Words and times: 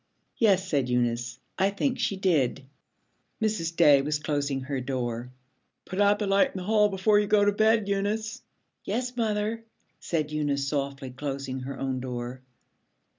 'Yes,' 0.37 0.67
said 0.67 0.89
Eunice, 0.89 1.37
'I 1.59 1.69
think 1.69 1.99
she 1.99 2.15
did.' 2.17 2.65
Mrs. 3.39 3.75
Day 3.75 4.01
was 4.01 4.17
closing 4.17 4.61
her 4.61 4.81
door. 4.81 5.29
'Put 5.85 6.01
out 6.01 6.17
the 6.17 6.25
light 6.25 6.49
in 6.53 6.57
the 6.57 6.63
hall 6.63 6.89
before 6.89 7.19
you 7.19 7.27
go 7.27 7.45
to 7.45 7.51
bed, 7.51 7.87
Eunice.' 7.87 8.41
'Yes, 8.83 9.15
mother,' 9.15 9.63
said 9.99 10.31
Eunice, 10.31 10.67
softly 10.67 11.11
closing 11.11 11.59
her 11.59 11.77
own 11.79 11.99
door. 11.99 12.41